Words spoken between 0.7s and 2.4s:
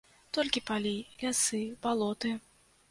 палі, лясы, балоты.